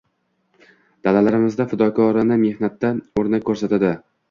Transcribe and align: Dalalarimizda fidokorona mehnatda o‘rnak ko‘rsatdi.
Dalalarimizda 1.07 1.67
fidokorona 1.75 2.39
mehnatda 2.47 2.93
o‘rnak 3.23 3.49
ko‘rsatdi. 3.53 3.97